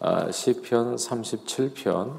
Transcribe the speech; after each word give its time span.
아, 0.00 0.28
시편 0.28 0.96
37편 0.96 2.18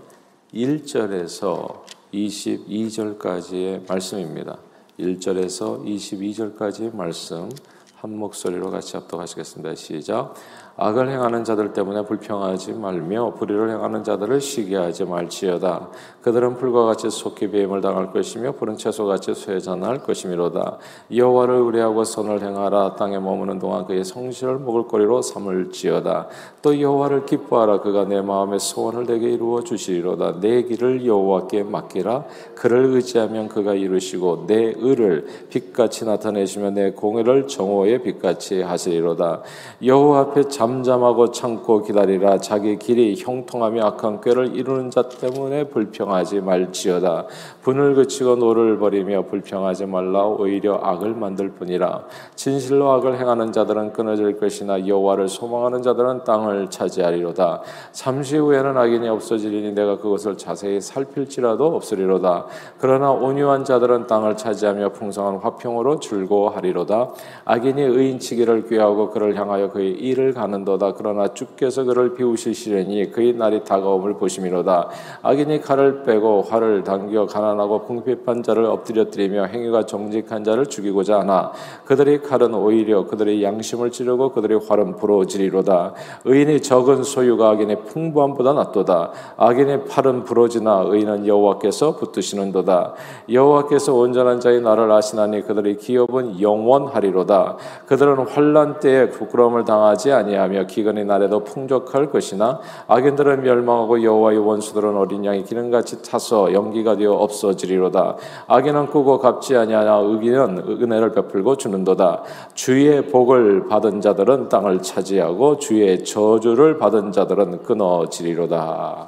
1절에서 0.54 1.84
22절까지의 2.14 3.86
말씀입니다. 3.86 4.58
1절에서 4.98 5.84
22절까지의 5.84 6.96
말씀 6.96 7.50
한 7.96 8.18
목소리로 8.18 8.72
같이 8.72 8.96
합독하시겠습니다. 8.96 9.76
시작. 9.76 10.36
악을 10.78 11.10
행하는 11.10 11.46
자들 11.46 11.72
때문에 11.72 12.04
불평하지 12.04 12.74
말며 12.74 13.34
불의를 13.36 13.70
행하는 13.70 14.04
자들을 14.04 14.42
시기하지 14.42 15.06
말지어다. 15.06 15.90
그들은 16.22 16.58
불과 16.58 16.84
같이 16.84 17.10
속히 17.10 17.50
배임을 17.52 17.80
당할 17.80 18.12
것이며 18.12 18.54
푸른 18.54 18.76
채소같이 18.76 19.34
쇠잔할 19.34 20.00
것이미로다. 20.00 20.78
여호와를 21.16 21.56
의뢰하고 21.56 22.04
선을 22.04 22.42
행하라. 22.42 22.96
땅에 22.96 23.20
머무는 23.20 23.58
동안 23.60 23.86
그의 23.86 24.04
성실을 24.04 24.60
먹을거리로 24.60 25.22
삼을지어다. 25.22 26.28
또 26.62 26.82
여호와를 26.82 27.26
기뻐하라. 27.26 27.80
그가 27.80 28.06
네 28.06 28.22
마음의 28.22 28.60
소원을 28.60 29.06
네게 29.06 29.30
이루어 29.30 29.64
주시리로다. 29.64 30.42
네 30.42 30.64
길을 30.64 31.06
여호와께 31.06 31.64
맡기라. 31.64 32.26
그를 32.56 32.86
의지하면 32.96 33.48
그가 33.48 33.76
이루시고 33.76 34.46
네 34.48 34.74
의를 34.76 35.26
빛같이 35.50 36.04
나타내시며 36.04 36.72
네 36.72 36.92
공의를 36.92 37.48
정오의 37.48 38.02
빛같이 38.04 38.62
하시리로다. 38.62 39.42
여호와 39.82 40.20
앞에 40.20 40.50
잠잠하고 40.66 41.30
참고 41.30 41.84
기다리라. 41.84 42.40
자기 42.40 42.80
길이 42.80 43.16
형통하며 43.16 43.86
악한 43.86 44.22
꾀를 44.22 44.56
이루는 44.56 44.90
자 44.90 45.04
때문에 45.04 45.66
불평하지 45.66 46.42
말지어다. 46.42 47.28
분을 47.62 47.94
그치고 47.94 48.36
노를 48.36 48.80
버리며 48.80 49.26
불평하지 49.26 49.86
말라. 49.86 50.26
오히려 50.26 50.80
악을 50.82 51.14
만들 51.14 51.50
뿐이라. 51.52 52.06
진실로 52.34 52.90
악을 52.94 53.20
행하는 53.20 53.52
자들은 53.52 53.94
끊어질 53.94 54.40
것이나 54.40 54.88
여호와를 54.88 55.28
소망하는 55.28 55.84
자들은 55.84 56.24
땅을 56.24 56.72
차지하리로다. 56.72 57.62
잠시 57.92 58.38
후에는 58.38 58.76
악인이 58.76 59.08
없어지리니 59.08 59.74
내가 59.74 59.98
그것을 59.98 60.36
자세히 60.36 60.82
살필지라도 60.82 61.76
없으리로다. 61.76 62.48
그러나 62.80 63.12
온유한 63.12 63.66
자들은 63.66 64.08
땅을 64.08 64.36
차지하며 64.36 64.90
풍성한 64.94 65.38
화평으로 65.38 66.00
즐거워하리로다. 66.00 67.12
악인이 67.46 67.82
의인치기를 67.84 68.68
꾀하고 68.68 69.12
그를 69.12 69.36
향하여 69.36 69.70
그의 69.70 69.92
일을 69.92 70.34
가는 70.34 70.55
하는도다. 70.56 70.94
그러나 70.94 71.28
주께서 71.28 71.84
그를 71.84 72.14
비우시시려니 72.14 73.12
그의 73.12 73.34
날이 73.34 73.64
다가옴을 73.64 74.16
보심이로다. 74.16 74.90
악인이 75.22 75.62
칼을 75.62 76.04
빼고 76.04 76.44
활을 76.44 76.84
당겨 76.84 77.26
가난하고 77.26 77.82
궁핍한 77.82 78.44
자를 78.44 78.66
엎드려뜨리며 78.66 79.46
행위가 79.46 79.86
정직한 79.86 80.44
자를 80.44 80.66
죽이고자 80.66 81.20
하나 81.20 81.52
그들의 81.86 82.24
칼은 82.24 82.54
오히려 82.54 83.06
그들의 83.06 83.44
양심을 83.44 83.92
찌르고 83.92 84.32
그들의 84.32 84.62
활은 84.68 84.96
부러지리로다. 84.96 85.94
의인이 86.26 86.62
적은 86.62 87.04
소유가 87.04 87.50
악인의 87.50 87.86
풍부함보다 87.86 88.54
낫도다. 88.54 89.12
악인의 89.38 89.86
팔은 89.86 90.24
부러지나 90.24 90.86
의인은 90.88 91.28
여호와께서 91.28 91.98
붙드시는도다. 91.98 92.94
여호와께서 93.32 93.94
온전한 93.94 94.40
자의 94.40 94.62
나를 94.62 94.92
아시나니 94.92 95.42
그들의 95.46 95.78
기업은 95.78 96.42
영원하리로다. 96.42 97.58
그들은 97.88 98.28
환란 98.28 98.80
때에 98.80 99.10
부끄러움을 99.10 99.66
당하지 99.66 100.12
아니하 100.12 100.45
아니하며 100.46 100.68
기근의 100.68 101.06
날에도 101.06 101.44
풍족할 101.44 102.12
것이나 102.12 102.60
악인들은 102.88 103.44
멸망하고 103.44 104.04
여호와의 104.04 104.40
원수들은 104.40 104.96
어린 104.96 105.26
양이 105.26 105.44
기름같이 105.44 106.02
타서 106.02 106.54
연기가 106.54 106.96
되어 106.96 107.14
없어지리로다. 107.14 108.16
악인은 108.48 108.88
꾸고 108.88 109.20
갚지 109.20 109.56
아니하나 109.58 109.98
의기는 109.98 110.60
은혜를 110.60 111.12
베풀고 111.14 111.58
주는도다. 111.58 112.24
주의 112.54 113.06
복을 113.08 113.68
받은 113.68 114.02
자들은 114.02 114.50
땅을 114.50 114.82
차지하고 114.82 115.58
주의 115.58 116.04
저주를 116.04 116.78
받은 116.78 117.12
자들은 117.12 117.64
끊어지리로다. 117.64 119.08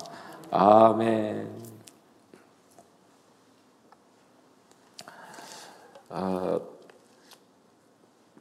아멘. 0.52 1.48
아, 6.10 6.60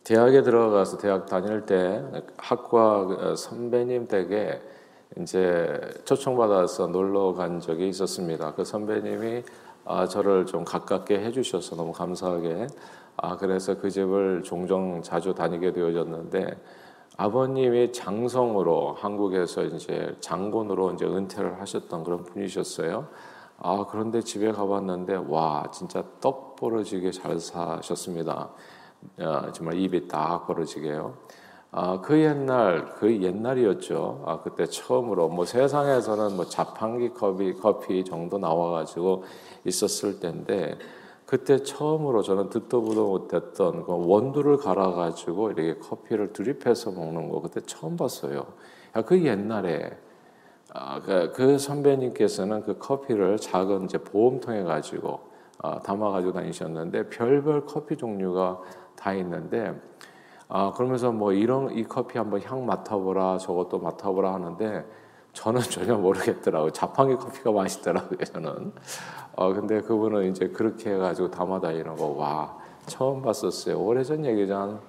대학에 0.06 0.43
들어가서 0.43 0.99
대학 0.99 1.27
다닐 1.27 1.67
때 1.67 2.00
학과 2.37 3.34
선배님 3.34 4.06
댁에 4.06 4.62
이제 5.19 5.81
초청받아서 6.05 6.87
놀러 6.87 7.33
간 7.34 7.59
적이 7.59 7.89
있었습니다. 7.89 8.55
그 8.55 8.65
선배님이 8.65 9.43
아, 9.84 10.06
저를 10.06 10.47
좀 10.47 10.65
가깝게 10.65 11.19
해주셔서 11.19 11.75
너무 11.75 11.91
감사하게 11.91 12.69
아 13.17 13.37
그래서 13.37 13.77
그 13.78 13.91
집을 13.91 14.44
종종 14.44 15.03
자주 15.03 15.34
다니게 15.34 15.72
되어졌는데 15.72 16.56
아버님이 17.17 17.91
장성으로 17.93 18.93
한국에서 19.00 19.65
이제 19.65 20.15
장군으로 20.21 20.93
이제 20.93 21.05
은퇴를 21.05 21.61
하셨던 21.61 22.05
그런 22.05 22.23
분이셨어요. 22.23 23.09
아 23.59 23.87
그런데 23.91 24.21
집에 24.21 24.53
가봤는데 24.53 25.17
와 25.27 25.65
진짜 25.73 26.05
떡 26.21 26.55
벌어지게 26.55 27.11
잘 27.11 27.41
사셨습니다. 27.41 28.50
어, 29.18 29.52
정말 29.52 29.78
입이 29.78 30.08
딱 30.08 30.46
벌어지게요. 30.46 31.14
아, 31.72 32.00
그 32.00 32.18
옛날 32.20 32.94
그 32.94 33.22
옛날이었죠. 33.22 34.24
아, 34.26 34.40
그때 34.40 34.66
처음으로 34.66 35.28
뭐 35.28 35.44
세상에서는 35.44 36.36
뭐 36.36 36.46
자판기 36.46 37.10
커피 37.10 37.52
커피 37.54 38.04
정도 38.04 38.38
나와가지고 38.38 39.24
있었을 39.64 40.20
때인데 40.20 40.78
그때 41.26 41.62
처음으로 41.62 42.22
저는 42.22 42.50
듣도 42.50 42.82
보도 42.82 43.08
못했던 43.08 43.84
그 43.84 43.92
원두를 43.92 44.58
갈아가지고 44.58 45.50
이렇게 45.50 45.78
커피를 45.78 46.32
드립해서 46.32 46.92
먹는 46.92 47.28
거 47.28 47.42
그때 47.42 47.60
처음 47.66 47.96
봤어요. 47.96 48.46
야, 48.96 49.02
그 49.02 49.22
옛날에 49.24 49.98
아, 50.72 51.00
그, 51.00 51.32
그 51.34 51.58
선배님께서는 51.58 52.62
그 52.62 52.78
커피를 52.78 53.38
작은 53.38 53.84
이제 53.84 53.98
보험통에 53.98 54.62
가지고 54.62 55.20
아, 55.58 55.80
담아가지고 55.80 56.32
다니셨는데 56.32 57.08
별별 57.08 57.66
커피 57.66 57.96
종류가 57.96 58.60
다 58.96 59.12
있는데 59.14 59.78
아 60.48 60.72
그러면서 60.72 61.12
뭐 61.12 61.32
이런 61.32 61.70
이 61.76 61.84
커피 61.84 62.18
한번 62.18 62.40
향 62.42 62.66
맡아보라 62.66 63.38
저것도 63.38 63.78
맡아보라 63.78 64.34
하는데 64.34 64.84
저는 65.32 65.60
전혀 65.70 65.96
모르겠더라고요. 65.96 66.72
자판기 66.72 67.16
커피가 67.16 67.52
맛있더라고요. 67.52 68.18
저는. 68.24 68.72
어 69.36 69.52
근데 69.52 69.80
그분은 69.82 70.30
이제 70.30 70.48
그렇게 70.48 70.94
해가지고 70.94 71.30
담아다니는 71.30 71.96
거와 71.96 72.56
처음 72.86 73.22
봤었어요. 73.22 73.78
오래전 73.78 74.24
얘기죠. 74.24 74.54
한 74.54 74.80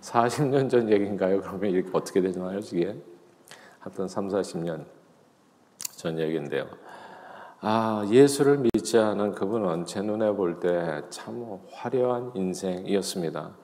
40년 0.00 0.70
전 0.70 0.88
얘기인가요? 0.88 1.40
그러면 1.40 1.70
이렇게 1.70 1.90
어떻게 1.92 2.20
되잖아요, 2.20 2.60
이게? 2.60 2.96
하여튼 3.80 4.06
3, 4.06 4.28
40년 4.28 4.84
전 5.96 6.18
얘기인데요. 6.18 6.66
아, 7.68 8.06
예수를 8.08 8.58
믿지 8.58 8.96
않은 8.96 9.32
그분은 9.32 9.86
제 9.86 10.00
눈에 10.00 10.30
볼 10.30 10.60
때 10.60 11.02
참 11.10 11.58
화려한 11.72 12.30
인생이었습니다. 12.36 13.56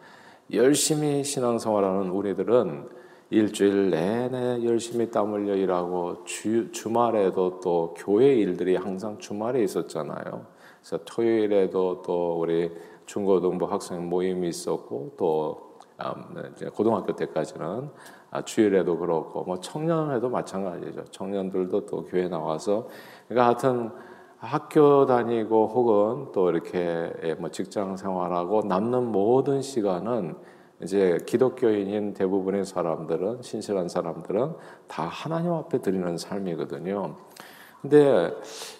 열심히 0.52 1.22
신앙생활하는 1.22 2.10
우리들은 2.10 2.88
일주일 3.30 3.90
내내 3.90 4.64
열심히 4.64 5.08
땀 5.08 5.32
흘려 5.32 5.54
일하고 5.54 6.24
주, 6.24 6.72
주말에도 6.72 7.60
또 7.60 7.94
교회 7.96 8.34
일들이 8.34 8.74
항상 8.74 9.18
주말에 9.20 9.62
있었잖아요. 9.62 10.46
그래서 10.80 11.04
토요일에도 11.04 12.02
또 12.02 12.40
우리 12.40 12.72
중고등부 13.06 13.66
학생 13.66 14.08
모임이 14.08 14.48
있었고 14.48 15.12
또 15.16 15.76
음, 16.04 16.52
고등학교 16.74 17.14
때까지는 17.14 17.66
아, 17.66 17.90
주일에도 18.40 18.96
그렇고 18.96 19.44
뭐 19.44 19.60
청년에도 19.60 20.30
마찬가지죠. 20.30 21.04
청년들도 21.10 21.86
또 21.86 22.04
교회 22.04 22.28
나와서 22.28 22.88
그러니까 23.28 23.46
하여튼 23.46 23.90
학교 24.38 25.06
다니고 25.06 25.68
혹은 25.68 26.32
또 26.32 26.50
이렇게 26.50 27.12
예, 27.22 27.34
뭐 27.34 27.50
직장 27.50 27.96
생활하고 27.96 28.62
남는 28.62 29.12
모든 29.12 29.62
시간은 29.62 30.34
이제 30.82 31.18
기독교인인 31.26 32.14
대부분의 32.14 32.64
사람들은 32.64 33.42
신실한 33.42 33.88
사람들은 33.88 34.54
다 34.88 35.04
하나님 35.04 35.52
앞에 35.52 35.80
드리는 35.80 36.16
삶이거든요. 36.16 37.14
근데 37.82 38.32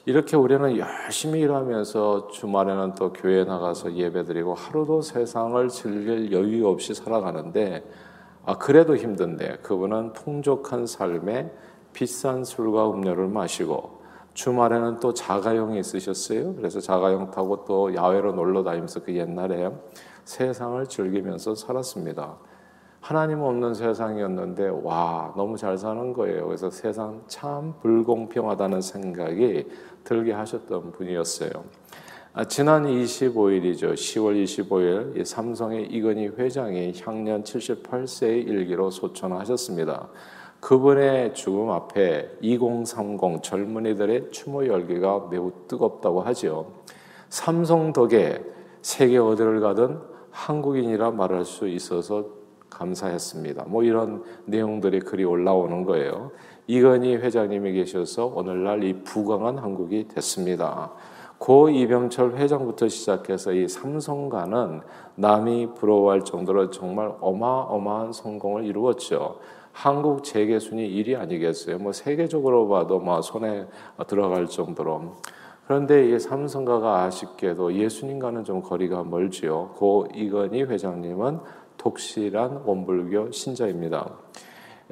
이렇게 0.05 0.37
우리는 0.37 0.79
열심히 0.79 1.41
일하면서 1.41 2.29
주말에는 2.29 2.95
또 2.95 3.13
교회 3.13 3.45
나가서 3.45 3.95
예배드리고 3.95 4.55
하루도 4.55 5.03
세상을 5.03 5.69
즐길 5.69 6.33
여유 6.33 6.69
없이 6.69 6.95
살아가는데 6.95 7.85
아 8.45 8.59
그래도 8.59 8.97
힘든데 8.97 9.59
그분은 9.63 10.13
풍족한 10.15 10.87
삶에 10.87 11.53
비싼 11.93 12.45
술과 12.45 12.91
음료를 12.91 13.29
마시고 13.29 14.03
주말에는 14.35 15.01
또 15.01 15.13
자가용이 15.13 15.79
있으셨어요. 15.79 16.55
그래서 16.55 16.81
자가용 16.81 17.31
타고 17.31 17.65
또 17.65 17.95
야외로 17.95 18.33
놀러 18.33 18.63
다니면서 18.63 19.03
그 19.03 19.15
옛날에 19.15 19.71
세상을 20.25 20.87
즐기면서 20.87 21.55
살았습니다. 21.55 22.37
하나님 23.01 23.41
없는 23.41 23.75
세상이었는데 23.75 24.69
와 24.85 25.33
너무 25.37 25.57
잘 25.57 25.77
사는 25.77 26.13
거예요. 26.13 26.47
그래서 26.47 26.71
세상 26.71 27.23
참 27.27 27.75
불공평하다는 27.83 28.81
생각이 28.81 29.69
들게 30.05 30.33
하셨던 30.33 30.93
분이었어요. 30.93 31.51
아, 32.35 32.45
지난 32.45 32.85
25일이죠. 32.87 33.93
10월 33.93 34.43
25일 34.43 35.23
삼성의 35.23 35.89
이건희 35.91 36.29
회장이 36.29 36.95
향년 37.05 37.45
78세의 37.45 38.49
일기로 38.49 38.91
소천하셨습니다. 38.91 40.09
그분의 40.59 41.35
죽음 41.35 41.69
앞에 41.69 42.39
2030 42.41 43.43
젊은이들의 43.43 44.31
추모 44.31 44.67
열기가 44.67 45.29
매우 45.31 45.53
뜨겁다고 45.69 46.23
하지요. 46.23 46.73
삼성 47.29 47.93
덕에 47.93 48.43
세계 48.81 49.19
어디를 49.19 49.61
가든 49.61 49.99
한국인이라 50.31 51.11
말할 51.11 51.45
수 51.45 51.69
있어서 51.69 52.25
감사했습니다. 52.71 53.67
뭐 53.67 53.83
이런 53.83 54.23
내용들이 54.47 55.01
글이 55.01 55.25
올라오는 55.25 55.85
거예요. 55.85 56.31
이건희 56.67 57.15
회장님이 57.17 57.73
계셔서 57.73 58.25
오늘날 58.25 58.85
이 58.85 59.03
부강한 59.03 59.59
한국이 59.59 60.09
됐습니다. 60.09 60.93
고 61.43 61.69
이병철 61.69 62.37
회장부터 62.37 62.87
시작해서 62.87 63.53
이 63.53 63.67
삼성가는 63.67 64.81
남이 65.17 65.75
부러워할 65.75 66.23
정도로 66.23 66.71
정말 66.71 67.13
어마어마한 67.21 68.13
성공을 68.13 68.65
이루었죠. 68.65 69.41
한국 69.73 70.23
재계 70.23 70.61
순위 70.61 70.89
1위 70.89 71.19
아니겠어요? 71.19 71.79
뭐 71.79 71.91
세계적으로 71.91 72.69
봐도 72.69 73.01
뭐 73.01 73.21
손에 73.21 73.67
들어갈 74.07 74.47
정도로. 74.47 75.17
그런데 75.67 76.11
이 76.15 76.19
삼성가가 76.21 77.03
아쉽게도 77.03 77.75
예수님과는 77.75 78.45
좀 78.45 78.63
거리가 78.63 79.03
멀지요. 79.03 79.71
고 79.75 80.07
이건희 80.15 80.63
회장님은 80.63 81.41
독실한 81.77 82.63
원불교 82.65 83.33
신자입니다. 83.33 84.13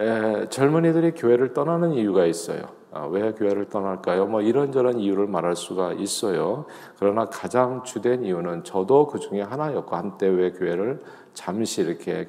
에, 0.00 0.48
젊은이들이 0.48 1.12
교회를 1.12 1.52
떠나는 1.52 1.92
이유가 1.92 2.24
있어요. 2.24 2.62
아, 2.90 3.06
왜 3.06 3.32
교회를 3.32 3.68
떠날까요? 3.68 4.26
뭐 4.26 4.40
이런저런 4.40 4.98
이유를 4.98 5.26
말할 5.26 5.54
수가 5.54 5.92
있어요. 5.92 6.64
그러나 6.98 7.26
가장 7.26 7.84
주된 7.84 8.24
이유는 8.24 8.64
저도 8.64 9.06
그 9.06 9.20
중에 9.20 9.42
하나였고 9.42 9.94
한때 9.94 10.26
왜 10.26 10.52
교회를 10.52 11.00
잠시 11.34 11.82
이렇게 11.82 12.26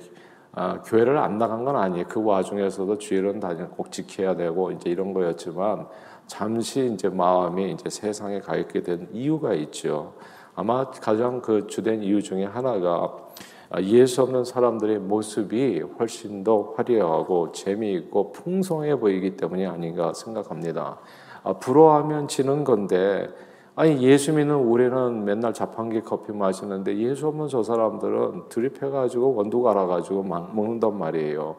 아, 0.53 0.81
교회를 0.81 1.17
안 1.17 1.37
나간 1.37 1.63
건 1.63 1.77
아니에요. 1.77 2.05
그 2.09 2.21
와중에서도 2.21 2.97
주일은 2.97 3.39
다니 3.39 3.69
꼭 3.69 3.91
지켜야 3.91 4.35
되고 4.35 4.71
이제 4.71 4.89
이런 4.89 5.13
거였지만 5.13 5.87
잠시 6.27 6.91
이제 6.93 7.07
마음이 7.07 7.71
이제 7.71 7.89
세상에 7.89 8.41
가 8.41 8.57
있게 8.57 8.83
된 8.83 9.07
이유가 9.13 9.53
있죠. 9.53 10.13
아마 10.55 10.91
가장 10.91 11.41
그 11.41 11.67
주된 11.67 12.03
이유 12.03 12.21
중에 12.21 12.43
하나가 12.43 12.89
아, 12.95 13.17
예수 13.79 14.21
없는 14.23 14.43
사람들의 14.43 14.99
모습이 14.99 15.81
훨씬 15.97 16.43
더 16.43 16.73
화려하고 16.75 17.53
재미있고 17.53 18.33
풍성해 18.33 18.99
보이기 18.99 19.37
때문이 19.37 19.65
아닌가 19.65 20.13
생각합니다. 20.13 20.99
아, 21.43 21.53
부러워하면 21.53 22.27
지는 22.27 22.63
건데 22.63 23.29
아니 23.75 24.01
예수 24.01 24.33
믿는 24.33 24.55
우리는 24.55 25.23
맨날 25.23 25.53
자판기 25.53 26.01
커피 26.01 26.33
마시는데 26.33 26.97
예수 26.97 27.27
없는 27.27 27.47
저 27.47 27.63
사람들은 27.63 28.49
드립해가지고 28.49 29.35
원두 29.35 29.61
갈아가지고 29.61 30.23
먹는단 30.23 30.97
말이에요. 30.97 31.55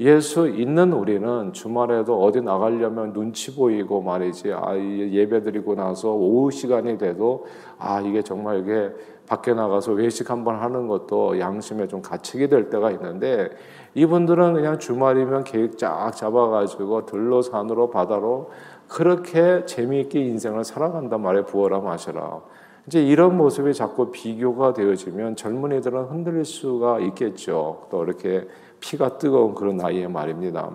예수 0.00 0.48
있는 0.48 0.92
우리는 0.92 1.52
주말에도 1.52 2.20
어디 2.20 2.40
나가려면 2.40 3.12
눈치 3.12 3.54
보이고 3.54 4.02
말이지. 4.02 4.52
아, 4.52 4.76
예배 4.76 5.42
드리고 5.42 5.76
나서 5.76 6.12
오후 6.12 6.50
시간이 6.50 6.98
돼도 6.98 7.46
아, 7.78 8.00
이게 8.00 8.22
정말 8.22 8.60
이게 8.60 8.90
밖에 9.28 9.54
나가서 9.54 9.92
외식 9.92 10.30
한번 10.30 10.56
하는 10.56 10.88
것도 10.88 11.38
양심에 11.38 11.86
좀 11.86 12.02
갇히게 12.02 12.48
될 12.48 12.70
때가 12.70 12.90
있는데 12.90 13.50
이분들은 13.94 14.54
그냥 14.54 14.78
주말이면 14.78 15.44
계획 15.44 15.78
쫙 15.78 16.10
잡아가지고 16.10 17.06
들로 17.06 17.40
산으로 17.40 17.90
바다로 17.90 18.50
그렇게 18.88 19.64
재미있게 19.64 20.20
인생을 20.20 20.64
살아간단 20.64 21.22
말이에요. 21.22 21.44
부어라 21.46 21.78
마셔라. 21.78 22.40
이제 22.86 23.02
이런 23.02 23.36
모습이 23.36 23.72
자꾸 23.72 24.10
비교가 24.10 24.74
되어지면 24.74 25.36
젊은이들은 25.36 26.04
흔들릴 26.04 26.44
수가 26.44 26.98
있겠죠. 27.00 27.86
또 27.90 28.04
이렇게 28.04 28.46
피가 28.84 29.16
뜨거운 29.16 29.54
그런 29.54 29.78
나이에 29.78 30.06
말입니다. 30.08 30.70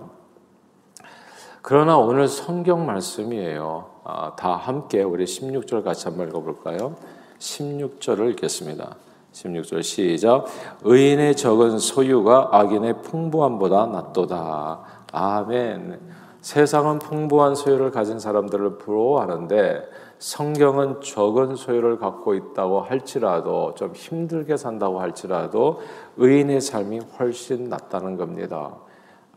그러나 1.62 1.98
오늘 1.98 2.28
성경 2.28 2.88
말씀이에요. 2.88 3.86
아, 4.04 4.36
다 4.36 4.56
함께 4.56 5.04
우리 5.04 5.26
16절 5.26 5.84
같이 5.84 6.08
한번 6.08 6.30
읽어볼까요? 6.30 6.96
16절을 7.38 8.32
읽겠습니다. 8.32 8.96
16절 9.32 9.84
시작. 9.84 10.46
의인의 10.84 11.36
적은 11.36 11.78
소유가 11.78 12.50
악인의 12.52 13.04
풍부함보다 13.04 13.86
낫도다. 13.86 14.80
아멘. 15.12 16.00
세상은 16.42 16.98
풍부한 16.98 17.54
소유를 17.54 17.92
가진 17.92 18.20
사람들을 18.20 18.80
부러워하는데 18.80 19.88
성경은 20.20 21.00
적은 21.00 21.56
소유를 21.56 21.98
갖고 21.98 22.34
있다고 22.34 22.82
할지라도 22.82 23.74
좀 23.76 23.94
힘들게 23.94 24.58
산다고 24.58 25.00
할지라도 25.00 25.80
의인의 26.18 26.60
삶이 26.60 27.00
훨씬 27.18 27.70
낫다는 27.70 28.18
겁니다. 28.18 28.76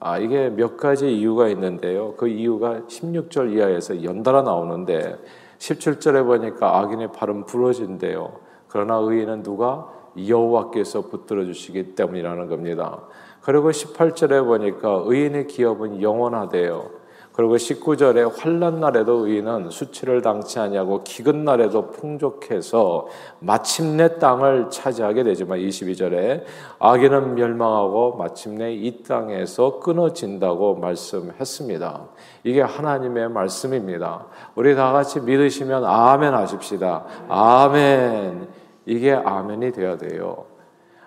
아, 0.00 0.18
이게 0.18 0.50
몇 0.50 0.76
가지 0.76 1.16
이유가 1.16 1.48
있는데요. 1.48 2.14
그 2.16 2.26
이유가 2.26 2.80
16절 2.88 3.56
이하에서 3.56 4.02
연달아 4.02 4.42
나오는데 4.42 5.16
17절에 5.58 6.26
보니까 6.26 6.80
악인의 6.80 7.12
팔은 7.12 7.46
부러진대요. 7.46 8.32
그러나 8.66 8.96
의인은 8.96 9.44
누가 9.44 9.88
여호와께서 10.16 11.02
붙들어 11.02 11.44
주시기 11.44 11.94
때문이라는 11.94 12.48
겁니다. 12.48 13.02
그리고 13.40 13.70
18절에 13.70 14.44
보니까 14.44 15.02
의인의 15.04 15.46
기업은 15.46 16.02
영원하대요. 16.02 17.01
그리고 17.32 17.56
19절에 17.56 18.30
환란 18.38 18.80
날에도 18.80 19.26
의인은 19.26 19.70
수치를 19.70 20.20
당치 20.20 20.58
아니하고 20.58 21.02
기근 21.02 21.44
날에도 21.44 21.90
풍족해서 21.90 23.06
마침내 23.38 24.18
땅을 24.18 24.68
차지하게 24.68 25.24
되지만 25.24 25.58
22절에 25.58 26.44
악인은 26.78 27.34
멸망하고 27.34 28.16
마침내 28.16 28.74
이 28.74 29.02
땅에서 29.02 29.80
끊어진다고 29.80 30.74
말씀했습니다. 30.74 32.08
이게 32.44 32.60
하나님의 32.60 33.30
말씀입니다. 33.30 34.26
우리 34.54 34.74
다 34.74 34.92
같이 34.92 35.20
믿으시면 35.20 35.86
아멘 35.86 36.34
하십시다. 36.34 37.04
아멘. 37.28 38.48
이게 38.84 39.12
아멘이 39.12 39.72
되어야 39.72 39.96
돼요. 39.96 40.44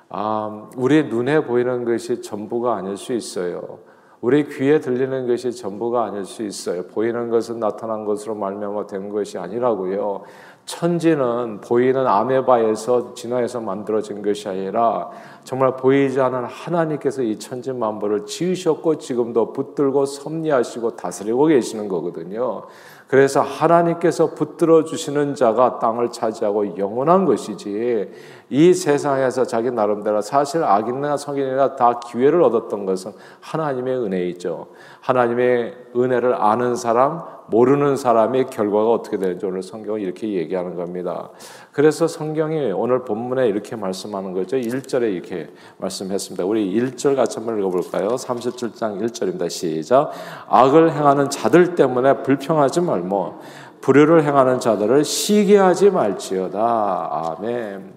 아, 0.10 0.70
우리 0.76 1.04
눈에 1.04 1.44
보이는 1.44 1.86
것이 1.86 2.22
전부가 2.22 2.76
아닐 2.78 2.98
수 2.98 3.14
있어요. 3.14 3.80
우리 4.22 4.48
귀에 4.48 4.80
들리는 4.80 5.28
것이 5.28 5.52
전부가 5.52 6.06
아닐 6.06 6.26
수 6.26 6.44
있어요. 6.44 6.84
보이는 6.88 7.30
것은 7.30 7.60
나타난 7.60 8.06
것으로 8.06 8.36
말미암아 8.36 8.88
된 8.88 9.10
것이 9.10 9.38
아니라고요. 9.38 10.24
천지는 10.66 11.62
보이는 11.62 12.08
아메바에서 12.08 13.14
진화해서 13.14 13.62
만들어진 13.62 14.24
것이 14.24 14.50
아니라 14.50 15.10
정말 15.44 15.76
보이지 15.78 16.20
않는 16.20 16.46
하나님께서 16.46 17.22
이 17.22 17.38
천지 17.38 17.72
만물을 17.72 18.26
지으셨고 18.26 18.98
지금도 18.98 19.54
붙들고 19.54 20.06
섭리하시고 20.06 20.96
다스리고 20.96 21.46
계시는 21.46 21.88
거거든요. 21.88 22.64
그래서 23.08 23.42
하나님께서 23.42 24.34
붙들어 24.34 24.84
주시는 24.84 25.36
자가 25.36 25.78
땅을 25.78 26.12
차지하고 26.12 26.78
영원한 26.80 27.26
것이지 27.26 28.12
이 28.50 28.74
세상에서 28.74 29.46
자기 29.46 29.70
나름대로 29.70 30.22
사실 30.22 30.64
악인이나 30.64 31.16
성인이나 31.16 31.76
다 31.76 32.00
기회를 32.00 32.42
얻었던 32.42 32.88
것은 32.88 33.12
하나님의 33.42 33.98
은혜이죠. 34.00 34.68
하나님의 35.02 35.76
은혜를 35.96 36.34
아는 36.34 36.76
사람, 36.76 37.35
모르는 37.48 37.96
사람의 37.96 38.48
결과가 38.48 38.92
어떻게 38.92 39.18
되는지 39.18 39.46
오늘 39.46 39.62
성경은 39.62 40.02
이렇게 40.02 40.34
얘기하는 40.34 40.76
겁니다. 40.76 41.30
그래서 41.72 42.08
성경이 42.08 42.72
오늘 42.72 43.06
본문에 43.06 43.48
이렇게 43.48 43.76
말씀하는 43.76 44.34
거죠. 44.34 44.58
1절에 44.58 45.14
이렇게 45.14 45.50
말씀했습니다. 45.78 46.46
우리 46.46 46.74
1절 46.74 47.16
같이 47.16 47.38
한번 47.38 47.60
읽어볼까요? 47.60 48.10
37장 48.10 49.02
1절입니다. 49.02 49.50
시작. 49.50 50.12
악을 50.48 50.94
행하는 50.94 51.30
자들 51.30 51.76
때문에 51.76 52.24
불평하지 52.24 52.82
말고 52.82 53.40
불효를 53.82 54.24
행하는 54.24 54.60
자들을 54.60 55.04
시기하지 55.04 55.92
말지어다. 55.92 57.38
아멘. 57.38 57.94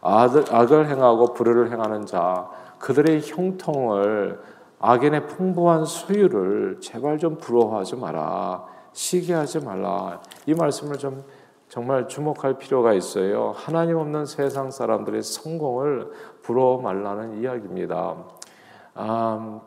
악을 0.00 0.88
행하고 0.88 1.34
불효를 1.34 1.70
행하는 1.70 2.06
자 2.06 2.48
그들의 2.78 3.22
형통을 3.22 4.38
악인의 4.80 5.26
풍부한 5.26 5.84
소유를 5.84 6.78
제발 6.80 7.18
좀 7.18 7.36
부러워하지 7.36 7.96
마라. 7.96 8.77
시기하지 8.98 9.60
말라. 9.60 10.20
이 10.44 10.54
말씀을 10.54 10.98
좀 10.98 11.22
정말 11.68 12.08
주목할 12.08 12.58
필요가 12.58 12.92
있어요. 12.92 13.54
하나님 13.54 13.96
없는 13.96 14.26
세상 14.26 14.72
사람들의 14.72 15.22
성공을 15.22 16.10
부러워 16.42 16.82
말라는 16.82 17.40
이야기입니다. 17.40 18.16
아, 18.94 19.60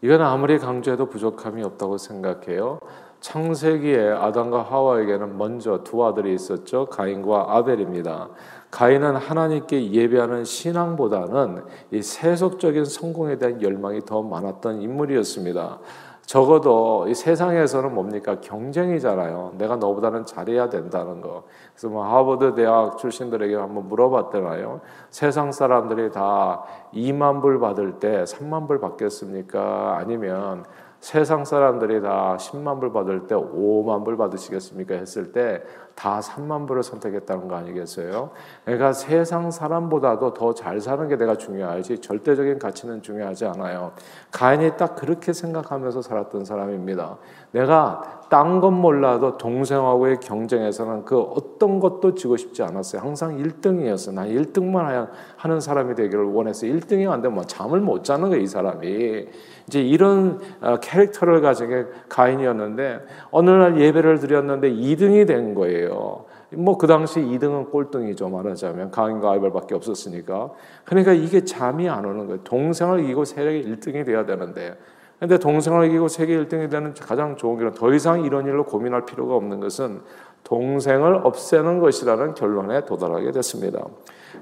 이건 0.00 0.22
아무리 0.22 0.58
강조해도 0.58 1.06
부족함이 1.06 1.60
없다고 1.64 1.98
생각해요. 1.98 2.78
창세기에 3.18 4.10
아담과 4.10 4.62
하와에게는 4.62 5.36
먼저 5.38 5.82
두 5.82 6.04
아들이 6.04 6.32
있었죠. 6.32 6.86
가인과 6.86 7.56
아벨입니다. 7.56 8.28
가인은 8.70 9.16
하나님께 9.16 9.90
예배하는 9.90 10.44
신앙보다는 10.44 11.64
이 11.90 12.00
세속적인 12.00 12.84
성공에 12.84 13.38
대한 13.38 13.60
열망이 13.60 14.04
더 14.04 14.22
많았던 14.22 14.82
인물이었습니다. 14.82 15.80
적어도 16.26 17.06
이 17.08 17.14
세상에서는 17.14 17.94
뭡니까 17.94 18.40
경쟁이잖아요. 18.40 19.54
내가 19.58 19.76
너보다는 19.76 20.24
잘해야 20.24 20.70
된다는 20.70 21.20
거. 21.20 21.42
그래서 21.72 21.88
뭐 21.88 22.04
하버드 22.04 22.54
대학 22.54 22.96
출신들에게 22.96 23.54
한번 23.56 23.88
물어봤더라요. 23.88 24.80
세상 25.10 25.52
사람들이 25.52 26.12
다 26.12 26.62
2만 26.94 27.42
불 27.42 27.58
받을 27.58 27.98
때 27.98 28.24
3만 28.24 28.68
불 28.68 28.80
받겠습니까? 28.80 29.96
아니면 29.98 30.64
세상 31.02 31.44
사람들이 31.44 32.00
다 32.00 32.36
10만 32.38 32.78
불 32.78 32.92
받을 32.92 33.26
때 33.26 33.34
5만 33.34 34.04
불 34.04 34.16
받으시겠습니까? 34.16 34.94
했을 34.94 35.32
때 35.32 35.62
다 35.94 36.20
3만 36.20 36.66
불을 36.66 36.82
선택했다는 36.82 37.48
거 37.48 37.56
아니겠어요? 37.56 38.30
그러니까 38.64 38.92
세상 38.92 39.50
사람보다도 39.50 40.34
더 40.34 40.52
잘 40.52 40.80
사는 40.80 41.08
게 41.08 41.16
내가 41.16 41.36
중요하지 41.36 41.98
절대적인 41.98 42.58
가치는 42.58 43.02
중요하지 43.02 43.46
않아요. 43.46 43.92
가인이 44.30 44.76
딱 44.76 44.94
그렇게 44.96 45.32
생각하면서 45.32 46.02
살았던 46.02 46.44
사람입니다. 46.44 47.16
내가 47.52 48.21
딴 48.32 48.62
건 48.62 48.80
몰라도 48.80 49.36
동생하고의 49.36 50.20
경쟁에서는 50.20 51.04
그 51.04 51.20
어떤 51.20 51.78
것도 51.80 52.14
지고 52.14 52.38
싶지 52.38 52.62
않았어요. 52.62 53.02
항상 53.02 53.36
1등이었어요. 53.36 54.14
난 54.14 54.28
1등만 54.28 55.06
하는 55.36 55.60
사람이 55.60 55.94
되기를 55.94 56.32
원했어요. 56.32 56.72
1등이 56.72 57.10
안 57.10 57.20
되면 57.20 57.34
뭐 57.34 57.44
잠을 57.44 57.80
못 57.80 58.04
자는 58.04 58.30
거예요, 58.30 58.42
이 58.42 58.46
사람이. 58.46 59.26
이제 59.66 59.82
이런 59.82 60.40
어, 60.62 60.76
캐릭터를 60.80 61.42
가진 61.42 61.68
게 61.68 61.84
가인이었는데 62.08 63.00
어느 63.32 63.50
날 63.50 63.78
예배를 63.78 64.20
드렸는데 64.20 64.70
2등이 64.70 65.26
된 65.26 65.54
거예요. 65.54 66.24
뭐그 66.54 66.86
당시 66.86 67.20
2등은 67.20 67.70
꼴등이죠 67.70 68.30
말하자면 68.30 68.92
가인과 68.92 69.30
아벨밖에 69.32 69.74
없었으니까. 69.74 70.52
그러니까 70.86 71.12
이게 71.12 71.44
잠이 71.44 71.86
안 71.86 72.06
오는 72.06 72.26
거예요. 72.26 72.42
동생을 72.44 73.04
이기고 73.04 73.26
세계 73.26 73.62
1등이 73.62 74.06
돼야 74.06 74.24
되는데. 74.24 74.74
근데 75.22 75.38
동생을 75.38 75.86
이기고 75.86 76.08
세계 76.08 76.36
1등이 76.36 76.68
되는 76.68 76.94
가장 76.94 77.36
좋은 77.36 77.56
길은 77.56 77.74
더 77.74 77.94
이상 77.94 78.24
이런 78.24 78.44
일로 78.44 78.64
고민할 78.64 79.06
필요가 79.06 79.36
없는 79.36 79.60
것은 79.60 80.02
동생을 80.42 81.14
없애는 81.22 81.78
것이라는 81.78 82.34
결론에 82.34 82.84
도달하게 82.84 83.30
됐습니다. 83.30 83.86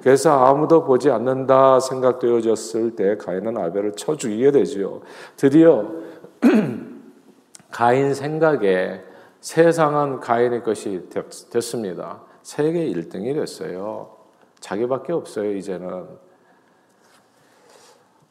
그래서 0.01 0.33
아무도 0.43 0.85
보지 0.85 1.11
않는다 1.11 1.81
생각되어졌을 1.81 2.97
때 2.97 3.19
가인은 3.19 3.59
아벨을 3.59 3.93
쳐 3.93 4.17
죽이게 4.17 4.53
되지요. 4.53 5.03
드디어 5.37 5.87
가인 7.71 8.15
생각에 8.15 9.03
세상은 9.41 10.19
가인의 10.21 10.63
것이 10.63 11.11
됐습니다. 11.53 12.23
세계 12.43 12.87
1등이 12.87 13.35
됐어요. 13.35 14.17
자기밖에 14.61 15.13
없어요, 15.13 15.53
이제는. 15.53 16.07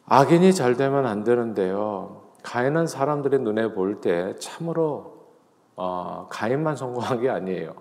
악인이 0.08 0.51
잘 0.56 0.75
되면 0.75 1.06
안 1.06 1.24
되는데요. 1.24 2.28
가인은 2.43 2.88
사람들의 2.88 3.39
눈에 3.41 3.74
볼 3.74 4.01
때 4.01 4.36
참으로 4.39 5.17
어, 5.75 6.27
가인만 6.29 6.75
성공한 6.75 7.22
게 7.22 7.29
아니에요. 7.29 7.74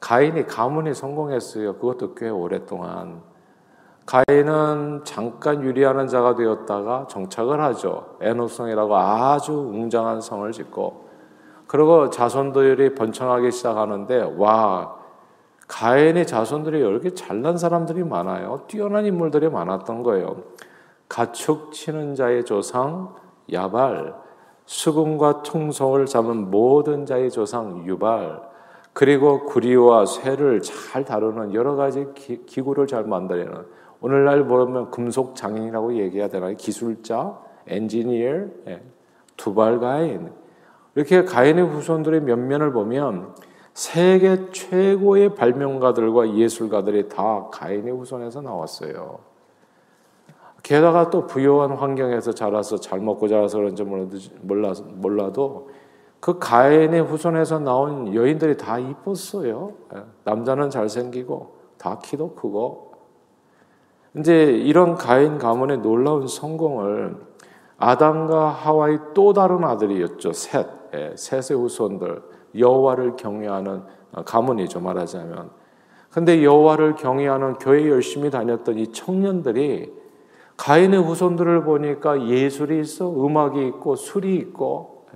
가인이 0.00 0.46
가문이 0.46 0.94
성공했어요. 0.94 1.76
그것도 1.76 2.14
꽤 2.14 2.28
오랫동안. 2.28 3.22
가인은 4.04 5.02
잠깐 5.04 5.62
유리하는 5.62 6.08
자가 6.08 6.34
되었다가 6.34 7.06
정착을 7.08 7.60
하죠. 7.62 8.16
에노성이라고 8.20 8.96
아주 8.96 9.52
웅장한 9.52 10.20
성을 10.20 10.50
짓고 10.50 11.08
그리고 11.68 12.10
자손들이 12.10 12.96
번창하기 12.96 13.52
시작하는데 13.52 14.34
와 14.36 14.96
가인의 15.68 16.26
자손들이 16.26 16.80
이렇게 16.80 17.14
잘난 17.14 17.56
사람들이 17.56 18.02
많아요. 18.02 18.64
뛰어난 18.66 19.06
인물들이 19.06 19.48
많았던 19.48 20.02
거예요. 20.02 20.42
가축 21.08 21.72
치는 21.72 22.16
자의 22.16 22.44
조상 22.44 23.14
야발, 23.50 24.14
수금과 24.66 25.42
통성을 25.42 26.04
잡은 26.06 26.50
모든 26.50 27.06
자의 27.06 27.30
조상 27.30 27.84
유발, 27.86 28.42
그리고 28.92 29.44
구리와 29.44 30.04
쇠를 30.06 30.60
잘 30.60 31.04
다루는 31.04 31.54
여러 31.54 31.76
가지 31.76 32.06
기, 32.14 32.60
구를 32.60 32.86
잘 32.86 33.04
만들어내는 33.04 33.66
오늘날 34.00 34.44
보면 34.46 34.90
금속 34.90 35.34
장인이라고 35.34 35.94
얘기해야 35.94 36.28
되나 36.28 36.52
기술자, 36.52 37.38
엔지니어, 37.66 38.46
예, 38.66 38.82
두발 39.36 39.78
가인 39.80 40.32
이렇게 40.94 41.24
가인의 41.24 41.64
후손들의 41.64 42.20
면면을 42.22 42.72
보면 42.72 43.34
세계 43.72 44.50
최고의 44.50 45.34
발명가들과 45.34 46.34
예술가들이 46.34 47.08
다 47.08 47.48
가인의 47.50 47.92
후손에서 47.94 48.42
나왔어요. 48.42 49.31
게다가 50.62 51.10
또 51.10 51.26
부유한 51.26 51.72
환경에서 51.72 52.32
자라서 52.32 52.78
잘 52.78 53.00
먹고 53.00 53.28
자라서 53.28 53.58
그런지 53.58 53.82
몰라도, 53.82 55.68
그 56.20 56.38
가인의 56.38 57.02
후손에서 57.02 57.58
나온 57.58 58.14
여인들이 58.14 58.56
다 58.56 58.78
이뻤어요. 58.78 59.72
예, 59.94 60.02
남자는 60.22 60.70
잘생기고 60.70 61.56
다 61.78 61.98
키도 61.98 62.34
크고. 62.34 62.92
이제 64.16 64.44
이런 64.44 64.94
가인 64.94 65.38
가문의 65.38 65.78
놀라운 65.78 66.28
성공을 66.28 67.16
아담과 67.76 68.50
하와의 68.50 69.00
또 69.14 69.32
다른 69.32 69.64
아들이었죠. 69.64 70.32
셋, 70.32 70.66
예, 70.94 71.12
셋의 71.16 71.58
후손들 71.58 72.22
여호와를 72.56 73.16
경외하는 73.16 73.82
가문이죠 74.24 74.78
말하자면. 74.80 75.50
근데 76.10 76.44
여호와를 76.44 76.94
경외하는 76.94 77.54
교회 77.54 77.88
열심히 77.88 78.30
다녔던 78.30 78.78
이 78.78 78.92
청년들이 78.92 80.01
가인의 80.62 81.02
후손들을 81.02 81.64
보니까 81.64 82.28
예술이 82.28 82.80
있어, 82.80 83.10
음악이 83.10 83.66
있고, 83.66 83.96
술이 83.96 84.36
있고, 84.36 85.06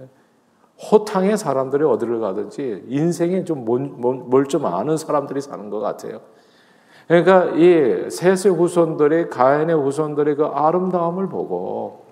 호탕의 0.90 1.38
사람들이 1.38 1.84
어디를 1.84 2.18
가든지 2.20 2.84
인생에 2.88 3.44
좀 3.44 3.64
뭘 3.64 4.48
좀 4.48 4.66
아는 4.66 4.96
사람들이 4.96 5.40
사는 5.40 5.70
것 5.70 5.80
같아요. 5.80 6.20
그러니까 7.08 7.46
이 7.54 8.10
셋의 8.10 8.54
후손들이 8.54 9.30
가인의 9.30 9.74
후손들의 9.76 10.34
그 10.34 10.44
아름다움을 10.44 11.28
보고 11.28 12.04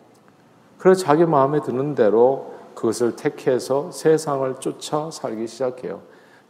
그래서 0.78 1.02
자기 1.02 1.26
마음에 1.26 1.60
드는 1.60 1.94
대로 1.94 2.52
그것을 2.74 3.16
택해서 3.16 3.90
세상을 3.90 4.54
쫓아 4.60 5.10
살기 5.10 5.46
시작해요. 5.46 6.00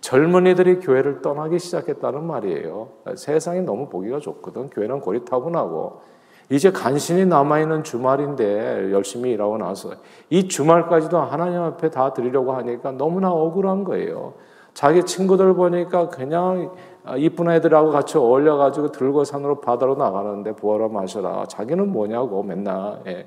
젊은이들이 0.01 0.81
교회를 0.81 1.23
떠나기 1.23 1.59
시작했다는 1.59 2.25
말이에요. 2.25 2.89
세상이 3.17 3.63
너무 3.63 3.89
보기가 3.89 4.21
좋거든. 4.21 4.69
교회는 4.69 5.01
고리타분하고 5.01 6.01
이제 6.51 6.71
간신히 6.71 7.25
남아있는 7.27 7.85
주말인데 7.85 8.93
열심히 8.93 9.33
일하고 9.33 9.59
나서 9.59 9.91
이 10.31 10.47
주말까지도 10.49 11.19
하나님 11.19 11.61
앞에 11.63 11.91
다 11.91 12.13
드리려고 12.13 12.53
하니까 12.53 12.93
너무나 12.93 13.31
억울한 13.31 13.85
거예요. 13.85 14.35
자기 14.75 15.05
친구들 15.05 15.55
보니까 15.55 16.09
그냥 16.09 16.73
이쁜 17.17 17.51
애들하고 17.51 17.91
같이 17.91 18.19
어울려가지고 18.19 18.93
들고 18.93 19.25
산으로 19.25 19.61
바다로 19.61 19.95
나가는데 19.95 20.53
부어라 20.57 20.89
마셔라. 20.89 21.47
자기는 21.47 21.91
뭐냐고 21.91 22.43
맨날. 22.43 23.01
예. 23.07 23.27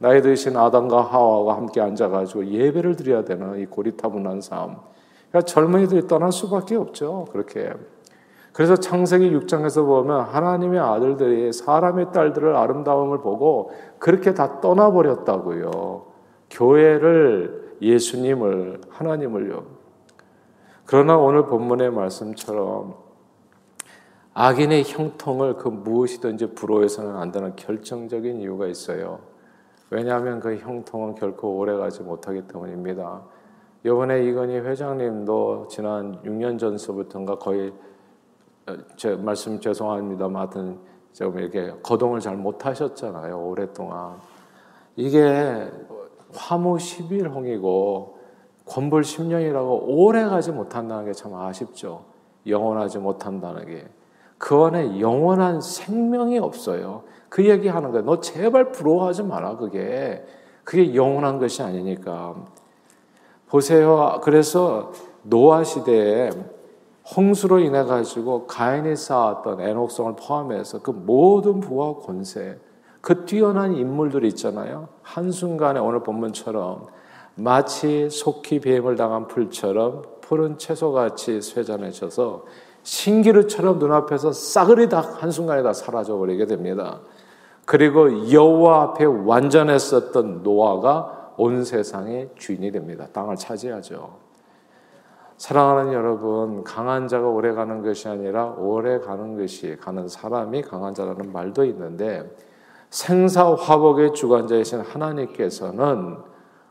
나이 0.00 0.22
드신 0.22 0.56
아담과 0.56 1.02
하와가 1.02 1.56
함께 1.56 1.80
앉아가지고 1.80 2.46
예배를 2.46 2.96
드려야 2.96 3.24
되는 3.24 3.58
이 3.58 3.66
고리타분한 3.66 4.40
삶. 4.40 4.76
그러니까 5.28 5.46
젊은이들이 5.46 6.06
떠날 6.06 6.32
수밖에 6.32 6.76
없죠. 6.76 7.26
그렇게. 7.32 7.72
그래서 8.58 8.74
창세기 8.74 9.30
6장에서 9.30 9.86
보면 9.86 10.22
하나님의 10.22 10.80
아들들이 10.80 11.52
사람의 11.52 12.10
딸들을 12.10 12.56
아름다움을 12.56 13.18
보고 13.18 13.70
그렇게 14.00 14.34
다 14.34 14.60
떠나버렸다고요. 14.60 16.06
교회를, 16.50 17.76
예수님을, 17.80 18.80
하나님을요. 18.88 19.62
그러나 20.86 21.16
오늘 21.16 21.46
본문의 21.46 21.92
말씀처럼 21.92 22.96
악인의 24.34 24.82
형통을 24.88 25.54
그 25.54 25.68
무엇이든지 25.68 26.54
부러워서는 26.54 27.14
안 27.14 27.30
되는 27.30 27.54
결정적인 27.54 28.40
이유가 28.40 28.66
있어요. 28.66 29.20
왜냐하면 29.88 30.40
그 30.40 30.56
형통은 30.56 31.14
결코 31.14 31.58
오래가지 31.58 32.02
못하기 32.02 32.48
때문입니다. 32.48 33.22
이번에 33.86 34.24
이건희 34.24 34.58
회장님도 34.58 35.68
지난 35.70 36.20
6년 36.24 36.58
전서부터인가 36.58 37.38
거의 37.38 37.72
제 38.96 39.14
말씀 39.16 39.60
죄송합니다만 39.60 40.78
좀 41.12 41.38
이렇게 41.38 41.72
거동을 41.82 42.20
잘 42.20 42.36
못하셨잖아요 42.36 43.38
오랫동안. 43.38 44.18
이게 44.96 45.70
화무 46.34 46.76
11홍이고 46.76 48.14
권불 48.66 49.02
10년이라고 49.02 49.82
오래 49.86 50.24
가지 50.24 50.52
못한다는 50.52 51.06
게 51.06 51.12
참 51.12 51.34
아쉽죠. 51.34 52.04
영원하지 52.46 52.98
못한다는 52.98 53.66
게. 53.66 53.86
그 54.36 54.56
안에 54.64 55.00
영원한 55.00 55.60
생명이 55.60 56.38
없어요. 56.38 57.04
그 57.28 57.48
얘기하는 57.48 57.90
거예요 57.90 58.04
너 58.04 58.20
제발 58.20 58.72
부러워하지 58.72 59.24
마라 59.24 59.56
그게. 59.56 60.24
그게 60.64 60.94
영원한 60.94 61.38
것이 61.38 61.62
아니니까. 61.62 62.34
보세요. 63.48 64.20
그래서 64.22 64.92
노아 65.22 65.64
시대에 65.64 66.30
홍수로 67.16 67.60
인해 67.60 67.84
가지고 67.84 68.46
가인이 68.46 68.94
쌓았던 68.94 69.60
애녹성을 69.60 70.14
포함해서 70.16 70.82
그 70.82 70.90
모든 70.90 71.60
부와 71.60 71.96
권세, 71.96 72.58
그 73.00 73.24
뛰어난 73.24 73.74
인물들 73.74 74.24
있잖아요. 74.26 74.88
한순간에 75.02 75.80
오늘 75.80 76.02
본문처럼 76.02 76.86
마치 77.36 78.10
속히 78.10 78.60
뱀을 78.60 78.96
당한 78.96 79.26
풀처럼 79.28 80.02
푸른 80.20 80.58
채소같이 80.58 81.40
쇠잔해져서 81.40 82.44
신기루처럼 82.82 83.78
눈앞에서 83.78 84.32
싸그리 84.32 84.88
다 84.88 85.00
한순간에 85.00 85.62
다 85.62 85.72
사라져 85.72 86.16
버리게 86.16 86.46
됩니다. 86.46 87.00
그리고 87.64 88.30
여호와 88.32 88.82
앞에 88.82 89.04
완전했었던 89.04 90.42
노아가 90.42 91.32
온 91.36 91.64
세상의 91.64 92.30
주인이 92.36 92.72
됩니다. 92.72 93.06
땅을 93.12 93.36
차지하죠. 93.36 94.27
사랑하는 95.38 95.92
여러분, 95.92 96.64
강한 96.64 97.06
자가 97.06 97.28
오래 97.28 97.52
가는 97.52 97.80
것이 97.82 98.08
아니라 98.08 98.46
오래 98.58 98.98
가는 98.98 99.36
것이 99.36 99.76
가는 99.80 100.08
사람이 100.08 100.62
강한 100.62 100.94
자라는 100.94 101.32
말도 101.32 101.64
있는데 101.66 102.28
생사 102.90 103.54
화복의 103.54 104.14
주관자이신 104.14 104.80
하나님께서는 104.80 106.16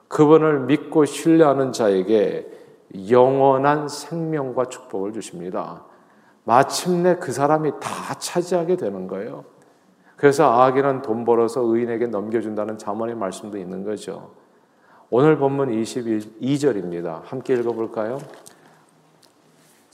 그분을 0.09 0.61
믿고 0.61 1.05
신뢰하는 1.05 1.71
자에게 1.71 2.51
영원한 3.09 3.87
생명과 3.87 4.65
축복을 4.65 5.13
주십니다. 5.13 5.83
마침내 6.43 7.15
그 7.15 7.31
사람이 7.31 7.71
다 7.79 8.15
차지하게 8.17 8.75
되는 8.75 9.07
거예요. 9.07 9.45
그래서 10.17 10.61
아기는 10.61 11.03
돈 11.03 11.23
벌어서 11.23 11.61
의인에게 11.61 12.07
넘겨준다는 12.07 12.77
자문의 12.77 13.15
말씀도 13.15 13.57
있는 13.57 13.85
거죠. 13.85 14.31
오늘 15.09 15.37
본문 15.37 15.69
22절입니다. 15.69 17.21
함께 17.23 17.53
읽어볼까요? 17.53 18.17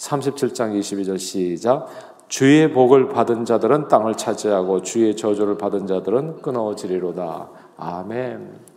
37장 0.03 0.77
22절 0.77 1.17
시작. 1.17 1.88
주의 2.27 2.72
복을 2.72 3.10
받은 3.10 3.45
자들은 3.45 3.88
땅을 3.88 4.15
차지하고 4.15 4.81
주의 4.81 5.15
저주를 5.15 5.57
받은 5.57 5.88
자들은 5.88 6.41
끊어지리로다. 6.41 7.50
아멘. 7.77 8.74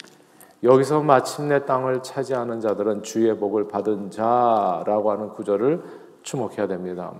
여기서 0.63 1.01
마침내 1.01 1.65
땅을 1.65 2.03
차지하는 2.03 2.61
자들은 2.61 3.03
주의 3.03 3.37
복을 3.37 3.67
받은 3.69 4.11
자라고 4.11 5.11
하는 5.11 5.31
구절을 5.31 5.83
주목해야 6.23 6.67
됩니다. 6.69 7.13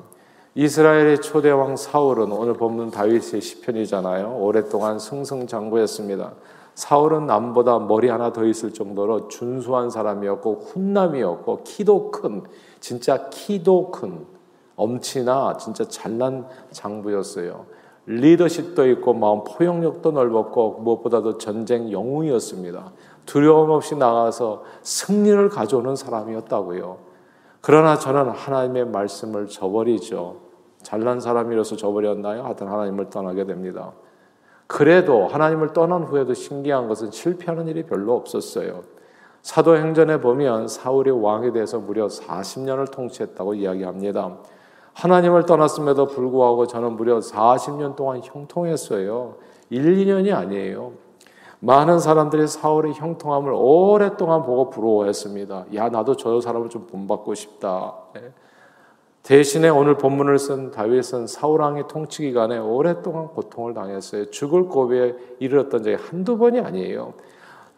이스라엘의 0.55 1.21
초대 1.21 1.51
왕 1.51 1.77
사울은 1.77 2.33
오늘 2.33 2.55
본문 2.55 2.91
다윗의 2.91 3.41
시편이잖아요. 3.41 4.39
오랫동안 4.39 4.99
승승장구했습니다. 4.99 6.33
사울은 6.75 7.27
남보다 7.27 7.79
머리 7.81 8.09
하나 8.09 8.33
더 8.33 8.45
있을 8.45 8.73
정도로 8.73 9.29
준수한 9.29 9.91
사람이었고 9.91 10.67
훈남이었고 10.67 11.65
키도 11.65 12.11
큰 12.11 12.43
진짜 12.87 13.29
키도 13.31 13.91
큰 13.91 14.25
엄치나 14.77 15.57
진짜 15.57 15.83
잘난 15.89 16.47
장부였어요. 16.71 17.67
리더십도 18.07 18.89
있고 18.91 19.13
마음 19.13 19.43
포용력도 19.43 20.13
넓었고 20.13 20.83
무엇보다도 20.83 21.39
전쟁 21.39 21.91
영웅이었습니다. 21.91 22.93
두려움 23.27 23.71
없이 23.71 23.97
나가서 23.97 24.63
승리를 24.83 25.49
가져오는 25.49 25.97
사람이었다고요. 25.97 26.99
그러나 27.61 27.99
저는 27.99 28.31
하나님의 28.31 28.87
말씀을 28.87 29.49
저버리죠. 29.49 30.37
잘난 30.81 31.19
사람이라서 31.19 31.75
저버렸나요? 31.75 32.45
하여튼 32.45 32.69
하나님을 32.69 33.11
떠나게 33.11 33.47
됩니다. 33.47 33.95
그래도 34.69 35.27
하나님을 35.27 35.73
떠난 35.73 36.05
후에도 36.05 36.35
신기한 36.35 36.87
것은 36.87 37.11
실패하는 37.11 37.67
일이 37.67 37.83
별로 37.83 38.15
없었어요. 38.15 38.85
사도행전에 39.47 40.21
보면 40.21 40.67
사울이 40.67 41.13
왕에 41.13 41.53
대해서 41.53 41.79
무려 41.79 42.09
40년을 42.09 42.91
통치했다고 42.91 43.55
이야기합니다. 43.55 44.39
하나님을 44.93 45.47
떠났음에도 45.47 46.09
불구하고 46.09 46.67
저는 46.67 46.97
무려 46.97 47.21
40년 47.21 47.95
동안 47.95 48.21
형통했어요. 48.25 49.37
1, 49.71 49.99
2년이 49.99 50.35
아니에요. 50.35 50.95
많은 51.61 52.01
사람들이 52.01 52.49
사울의 52.49 52.95
형통함을 52.95 53.53
오랫동안 53.55 54.43
보고 54.43 54.69
부러워했습니다. 54.69 55.67
야, 55.77 55.91
나도 55.91 56.17
저 56.17 56.41
사람을 56.41 56.69
좀 56.69 56.89
본받고 56.89 57.37
싶다. 57.37 57.95
네. 58.15 58.33
대신에 59.23 59.69
오늘 59.69 59.97
본문을 59.97 60.41
쓴 60.41 60.73
다윗은 60.73 61.29
사울 61.29 61.61
왕의 61.61 61.85
통치 61.87 62.23
기간에 62.23 62.59
오랫동안 62.59 63.29
고통을 63.29 63.75
당했어요. 63.75 64.29
죽을 64.33 64.65
고비에 64.65 65.15
이르렀던 65.39 65.85
적이 65.85 65.97
한두 66.03 66.37
번이 66.37 66.59
아니에요. 66.59 67.15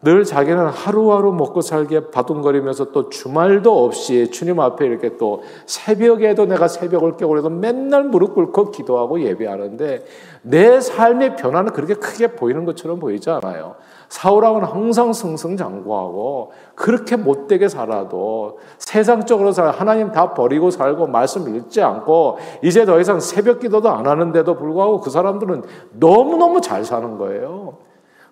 늘 0.01 0.23
자기는 0.23 0.67
하루하루 0.67 1.33
먹고 1.33 1.59
살기에 1.59 2.11
바둥거리면서 2.11 2.91
또 2.93 3.09
주말도 3.09 3.83
없이 3.83 4.31
주님 4.31 4.61
앞에 4.61 4.85
이렇게 4.85 5.17
또 5.17 5.43
새벽에도 5.65 6.45
내가 6.45 6.69
새벽을 6.69 7.17
깨고 7.17 7.29
그래도 7.29 7.49
맨날 7.49 8.05
무릎 8.05 8.33
꿇고 8.33 8.71
기도하고 8.71 9.19
예배하는데 9.21 10.05
내 10.43 10.79
삶의 10.79 11.35
변화는 11.35 11.73
그렇게 11.73 11.95
크게 11.95 12.27
보이는 12.27 12.63
것처럼 12.63 12.99
보이지 12.99 13.29
않아요. 13.29 13.75
사울왕은 14.07 14.63
항상 14.63 15.11
승승장구하고 15.11 16.53
그렇게 16.75 17.17
못되게 17.17 17.67
살아도 17.67 18.59
세상적으로 18.77 19.51
살 19.51 19.69
하나님 19.69 20.13
다 20.13 20.33
버리고 20.33 20.71
살고 20.71 21.07
말씀 21.07 21.53
읽지 21.53 21.81
않고 21.81 22.37
이제 22.63 22.85
더 22.85 23.01
이상 23.01 23.19
새벽 23.19 23.59
기도도 23.59 23.89
안 23.89 24.07
하는데도 24.07 24.55
불구하고 24.55 25.01
그 25.01 25.09
사람들은 25.09 25.63
너무너무 25.91 26.61
잘 26.61 26.85
사는 26.85 27.17
거예요. 27.17 27.88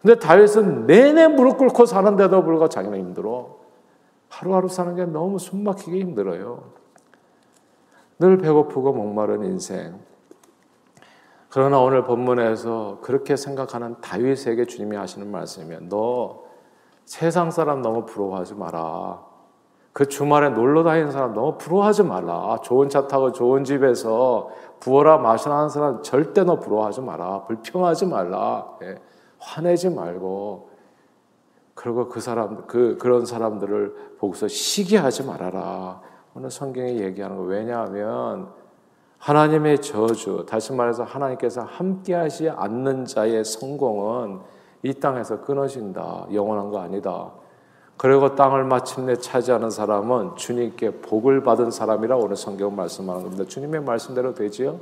근데 0.08 0.22
다윗은 0.22 0.88
내내 0.88 1.28
무릎 1.28 1.58
꿇고 1.58 1.86
사는데도 1.86 2.42
불구하고 2.42 2.70
자기는 2.70 2.98
힘들어. 2.98 3.58
하루하루 4.30 4.70
사는 4.70 4.96
게 4.96 5.04
너무 5.04 5.38
숨막히게 5.38 6.00
힘들어요. 6.00 6.64
늘 8.18 8.38
배고프고 8.38 8.94
목마른 8.94 9.44
인생. 9.44 10.00
그러나 11.50 11.82
오늘 11.82 12.06
본문에서 12.06 13.00
그렇게 13.02 13.36
생각하는 13.36 14.00
다윗에게 14.00 14.64
주님이 14.64 14.96
하시는 14.96 15.30
말씀이면 15.30 15.90
너 15.90 16.46
세상 17.04 17.52
사람 17.52 17.82
너무 17.82 18.06
부러워하지 18.06 18.56
마라. 18.56 19.22
그 19.92 20.08
주말에 20.08 20.52
놀러 20.52 20.86
다니는 20.86 21.12
사람 21.12 21.34
너무 21.34 21.58
부러워하지 21.58 22.04
말라. 22.04 22.60
좋은 22.64 22.88
차 22.88 23.08
타고 23.08 23.34
좋은 23.34 23.66
집에서 23.66 24.52
부어라 24.80 25.18
마시라 25.18 25.58
하는 25.58 25.68
사람 25.68 26.02
절대 26.02 26.46
너 26.46 26.60
부러워하지 26.60 27.02
마라. 27.02 27.44
불평하지 27.44 28.06
말라. 28.06 28.78
예. 28.84 28.96
화내지 29.40 29.90
말고 29.90 30.70
그리고 31.74 32.10
그 32.10 32.20
사람 32.20 32.66
그 32.68 32.98
그런 32.98 33.26
사람들을 33.26 34.16
보고서 34.20 34.48
시기하지 34.48 35.26
말아라. 35.26 36.02
오늘 36.34 36.52
성경에 36.52 37.00
얘기하는 37.00 37.38
거 37.38 37.44
왜냐하면 37.44 38.50
하나님의 39.20 39.82
저주, 39.82 40.46
다시 40.48 40.74
말해서 40.74 41.04
하나님께서 41.04 41.62
함께하지 41.62 42.50
않는 42.50 43.06
자의 43.06 43.44
성공은 43.44 44.40
이 44.84 44.94
땅에서 44.94 45.42
끊어진다. 45.42 46.28
영원한 46.32 46.70
거 46.70 46.80
아니다. 46.80 47.32
그리고 47.98 48.36
땅을 48.36 48.64
마침내 48.64 49.16
차지하는 49.16 49.72
사람은 49.72 50.36
주님께 50.36 51.02
복을 51.02 51.42
받은 51.42 51.72
사람이라 51.72 52.16
오늘 52.16 52.36
성경 52.36 52.76
말씀하는 52.76 53.24
겁니다. 53.24 53.44
주님의 53.46 53.82
말씀대로 53.82 54.36
되지요? 54.36 54.80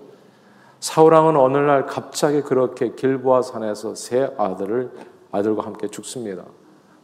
사울왕은 0.79 1.35
어느 1.37 1.57
날 1.57 1.85
갑자기 1.85 2.41
그렇게 2.41 2.93
길보아 2.95 3.41
산에서 3.41 3.95
세 3.95 4.29
아들을 4.37 4.91
아들과 5.31 5.63
함께 5.63 5.87
죽습니다. 5.87 6.43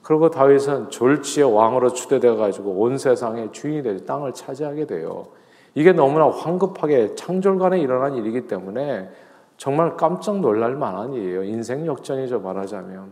그리고 0.02 0.30
다윗은 0.30 0.90
졸지에 0.90 1.44
왕으로 1.44 1.94
추대돼 1.94 2.36
가지고 2.36 2.72
온 2.72 2.98
세상의 2.98 3.52
주인이 3.52 3.84
될 3.84 4.06
땅을 4.06 4.34
차지하게 4.34 4.86
돼요. 4.86 5.28
이게 5.74 5.94
너무나 5.94 6.30
황급하게 6.30 7.16
창졸간에 7.16 7.80
일어난 7.80 8.16
일이기 8.16 8.48
때문에 8.48 9.10
정말 9.58 9.96
깜짝 9.96 10.40
놀랄 10.40 10.76
만한 10.76 11.14
일이에요. 11.14 11.44
인생 11.44 11.86
역전이죠, 11.86 12.40
말하자면. 12.40 13.12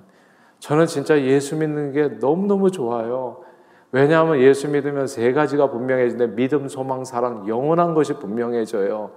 저는 0.60 0.88
진짜 0.88 1.22
예수 1.22 1.56
믿는 1.56 1.92
게 1.92 2.08
너무너무 2.20 2.72
좋아요. 2.72 3.44
왜냐하면 3.92 4.40
예수 4.40 4.68
믿으면 4.68 5.08
세 5.08 5.32
가지가 5.32 5.70
분명해지는데 5.70 6.36
믿음, 6.36 6.68
소망, 6.68 7.06
사랑, 7.06 7.48
영원한 7.48 7.94
것이 7.94 8.14
분명해져요. 8.14 9.12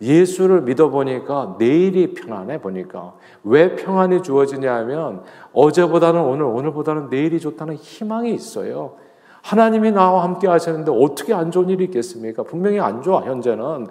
예수를 0.00 0.62
믿어보니까 0.62 1.56
내일이 1.58 2.14
평안해 2.14 2.60
보니까 2.60 3.14
왜 3.44 3.76
평안이 3.76 4.22
주어지냐 4.22 4.74
하면 4.76 5.22
어제보다는 5.52 6.20
오늘, 6.22 6.44
오늘보다는 6.44 7.08
내일이 7.10 7.38
좋다는 7.38 7.74
희망이 7.74 8.32
있어요. 8.32 8.94
하나님이 9.42 9.92
나와 9.92 10.22
함께 10.22 10.48
하시는데 10.48 10.92
어떻게 10.94 11.34
안 11.34 11.50
좋은 11.50 11.68
일이 11.68 11.84
있겠습니까? 11.84 12.42
분명히 12.42 12.78
안 12.80 13.02
좋아, 13.02 13.22
현재는. 13.22 13.86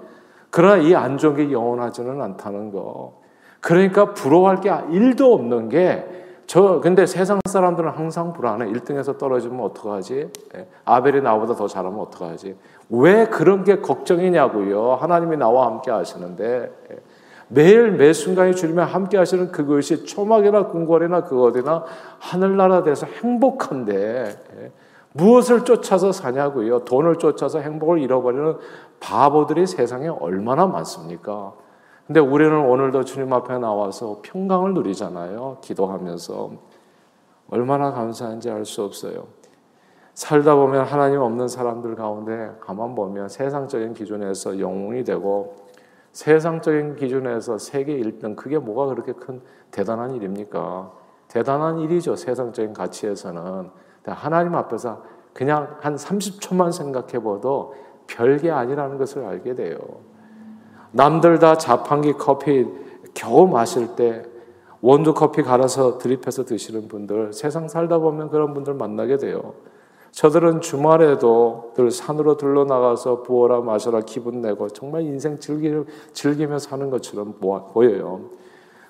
그러나 0.52 0.78
이 0.78 0.94
안 0.96 1.18
좋은 1.18 1.36
게 1.36 1.52
영원하지는 1.52 2.22
않다는 2.22 2.72
거. 2.72 3.20
그러니까 3.60 4.14
부러워할 4.14 4.62
게 4.62 4.72
일도 4.92 5.34
없는 5.34 5.70
게, 5.70 6.06
저, 6.48 6.80
근데 6.82 7.06
세상 7.06 7.40
사람들은 7.48 7.92
항상 7.92 8.34
불안해. 8.34 8.66
1등에서 8.72 9.18
떨어지면 9.20 9.60
어떡하지? 9.66 10.30
예. 10.56 10.68
아벨이 10.86 11.22
나보다 11.22 11.54
더 11.56 11.68
잘하면 11.68 12.00
어떡하지? 12.00 12.56
왜 12.90 13.26
그런 13.28 13.64
게 13.64 13.82
걱정이냐고요. 13.82 14.96
하나님이 14.96 15.38
나와 15.38 15.68
함께 15.68 15.92
하시는데. 15.92 16.72
예. 16.92 17.00
매일 17.52 17.92
매 17.92 18.14
순간이 18.14 18.56
주님과 18.56 18.86
함께 18.86 19.18
하시는 19.18 19.52
그것이 19.52 20.06
초막이나 20.06 20.68
궁궐이나 20.68 21.24
그 21.24 21.44
어디나 21.44 21.84
하늘나라 22.20 22.84
돼서 22.84 23.08
행복한데, 23.08 24.26
예. 24.62 24.72
무엇을 25.14 25.66
쫓아서 25.66 26.12
사냐고요? 26.12 26.86
돈을 26.86 27.16
쫓아서 27.16 27.60
행복을 27.60 28.00
잃어버리는 28.00 28.58
바보들이 29.00 29.66
세상에 29.66 30.08
얼마나 30.08 30.68
많습니까? 30.68 31.54
근데 32.06 32.20
우리는 32.20 32.56
오늘도 32.56 33.06
주님 33.06 33.34
앞에 33.34 33.58
나와서 33.58 34.20
평강을 34.24 34.74
누리잖아요. 34.74 35.58
기도하면서. 35.62 36.52
얼마나 37.52 37.92
감사한지 37.92 38.50
알 38.50 38.66
수 38.66 38.84
없어요. 38.84 39.28
살다 40.20 40.56
보면 40.56 40.84
하나님 40.84 41.22
없는 41.22 41.48
사람들 41.48 41.96
가운데 41.96 42.52
가만 42.60 42.94
보면 42.94 43.30
세상적인 43.30 43.94
기준에서 43.94 44.60
영웅이 44.60 45.06
되고 45.06 45.56
세상적인 46.12 46.98
기준에서 46.98 47.58
세계 47.58 47.98
1등 47.98 48.36
그게 48.36 48.58
뭐가 48.58 48.88
그렇게 48.88 49.14
큰 49.14 49.40
대단한 49.72 50.14
일입니까? 50.14 50.92
대단한 51.30 51.80
일이죠. 51.80 52.18
세상적인 52.18 52.74
가치에서는 52.74 53.70
하나님 54.08 54.56
앞에서 54.56 55.02
그냥 55.32 55.78
한 55.80 55.96
30초만 55.96 56.74
생각해 56.74 57.24
봐도 57.24 57.74
별게 58.06 58.52
아니라는 58.52 58.98
것을 58.98 59.24
알게 59.24 59.56
돼요. 59.56 59.78
남들 60.92 61.40
다 61.40 61.56
자판기 61.56 62.14
커피 62.14 62.68
겨우 63.14 63.48
마실 63.48 63.96
때 63.96 64.24
원두 64.82 65.14
커피 65.14 65.44
갈아서 65.44 65.98
드립해서 65.98 66.44
드시는 66.44 66.90
분들 66.90 67.32
세상 67.32 67.70
살다 67.70 68.00
보면 68.00 68.30
그런 68.30 68.54
분들 68.54 68.74
만나게 68.74 69.16
돼요. 69.16 69.54
저들은 70.12 70.62
주말에도 70.62 71.74
늘 71.76 71.92
산으로 71.92 72.38
들러 72.38 72.66
나가서 72.66 73.24
부어라 73.24 73.62
마셔라 73.62 74.02
기분 74.02 74.42
내고 74.42 74.68
정말 74.70 75.04
인생 75.04 75.40
즐기, 75.40 75.72
즐기며 76.14 76.60
사는 76.60 76.90
것처럼 76.90 77.36
보여요. 77.40 78.30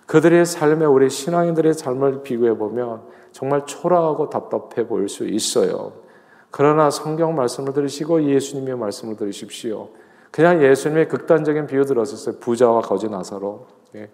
그들의 0.06 0.46
삶에 0.46 0.86
우리 0.86 1.10
신앙인들의 1.10 1.74
삶을 1.76 2.24
비교해 2.24 2.58
보면 2.58 3.02
정말 3.32 3.66
초라하고 3.66 4.30
답답해 4.30 4.88
보일 4.88 5.08
수 5.08 5.28
있어요. 5.28 5.92
그러나 6.52 6.90
성경 6.90 7.36
말씀을 7.36 7.74
들으시고 7.74 8.24
예수님의 8.24 8.76
말씀을 8.78 9.16
들으십시오. 9.18 9.90
그냥 10.32 10.64
예수님의 10.64 11.08
극단적인 11.10 11.68
비유 11.68 11.86
들었었어요. 11.86 12.40
부자와 12.40 12.82
거지 12.82 13.08
나사로. 13.08 13.68
예. 13.96 14.10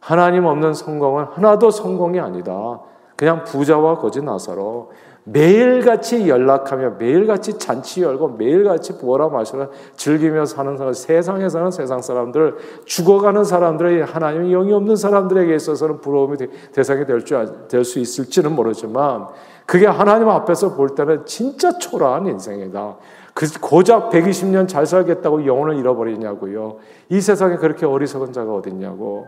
하나님 0.00 0.44
없는 0.44 0.74
성공은 0.74 1.24
하나도 1.24 1.70
성공이 1.70 2.18
아니다. 2.18 2.80
그냥 3.16 3.44
부자와 3.44 3.98
거지 3.98 4.22
나사로 4.22 4.92
매일같이 5.32 6.28
연락하며 6.28 6.96
매일같이 6.98 7.58
잔치 7.58 8.02
열고 8.02 8.36
매일같이 8.38 8.98
부어라 8.98 9.28
마셔라 9.28 9.68
즐기며 9.96 10.46
사는 10.46 10.76
사람 10.76 10.92
세상에 10.92 11.48
사는 11.48 11.70
세상 11.70 12.00
사람들 12.00 12.56
죽어가는 12.84 13.44
사람들의 13.44 14.04
하나님의 14.04 14.50
영이 14.50 14.72
없는 14.72 14.96
사람들에게 14.96 15.54
있어서는 15.54 16.00
부러움이 16.00 16.36
대상이 16.72 17.04
될 17.06 17.84
수 17.84 17.98
있을지는 17.98 18.54
모르지만 18.54 19.26
그게 19.66 19.86
하나님 19.86 20.28
앞에서 20.28 20.74
볼 20.74 20.94
때는 20.94 21.26
진짜 21.26 21.76
초라한 21.78 22.26
인생이다. 22.26 22.96
그 23.34 23.46
고작 23.60 24.10
120년 24.10 24.66
잘 24.66 24.86
살겠다고 24.86 25.46
영혼을 25.46 25.76
잃어버리냐고요. 25.76 26.76
이 27.10 27.20
세상에 27.20 27.56
그렇게 27.56 27.86
어리석은 27.86 28.32
자가 28.32 28.54
어딨냐고. 28.54 29.26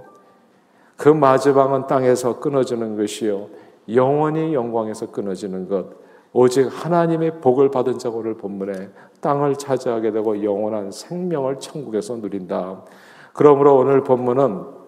그 0.97 1.09
마지막은 1.09 1.87
땅에서 1.87 2.41
끊어지는 2.41 2.97
것이요. 2.97 3.49
영원히 3.89 4.55
영광에서 4.55 5.11
끊어지는 5.11 5.69
것. 5.69 5.87
오직 6.33 6.69
하나님의 6.71 7.41
복을 7.41 7.71
받은 7.71 7.99
자고를 7.99 8.37
본문에 8.37 8.91
땅을 9.21 9.57
차지하게 9.57 10.13
되고 10.13 10.45
영원한 10.45 10.91
생명을 10.91 11.59
천국에서 11.59 12.17
누린다. 12.17 12.85
그러므로 13.33 13.77
오늘 13.77 14.05
본문은 14.05 14.81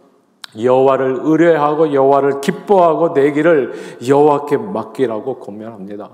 여호와를 0.60 1.20
의뢰하고 1.22 1.92
여호와를 1.92 2.40
기뻐하고 2.40 3.14
내 3.14 3.32
길을 3.32 3.72
여호와께 4.06 4.58
맡기라고 4.58 5.38
권면합니다. 5.38 6.10